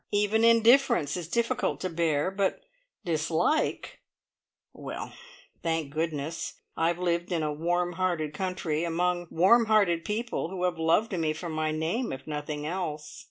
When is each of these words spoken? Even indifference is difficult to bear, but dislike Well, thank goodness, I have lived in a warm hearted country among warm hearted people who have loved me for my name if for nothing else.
Even 0.11 0.43
indifference 0.43 1.15
is 1.15 1.27
difficult 1.29 1.79
to 1.81 1.87
bear, 1.87 2.31
but 2.31 2.63
dislike 3.05 3.99
Well, 4.73 5.13
thank 5.61 5.93
goodness, 5.93 6.59
I 6.75 6.87
have 6.87 6.97
lived 6.97 7.31
in 7.31 7.43
a 7.43 7.53
warm 7.53 7.93
hearted 7.93 8.33
country 8.33 8.83
among 8.83 9.27
warm 9.29 9.67
hearted 9.67 10.03
people 10.03 10.49
who 10.49 10.63
have 10.63 10.79
loved 10.79 11.13
me 11.15 11.33
for 11.33 11.49
my 11.49 11.69
name 11.69 12.11
if 12.11 12.23
for 12.23 12.31
nothing 12.31 12.65
else. 12.65 13.19